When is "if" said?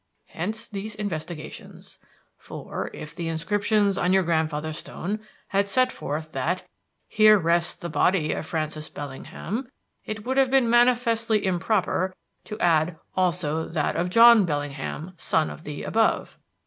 2.91-3.13